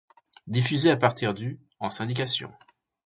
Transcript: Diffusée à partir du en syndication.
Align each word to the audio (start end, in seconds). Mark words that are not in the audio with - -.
Diffusée 0.47 0.89
à 0.89 0.97
partir 0.97 1.35
du 1.35 1.59
en 1.79 1.91
syndication. 1.91 2.51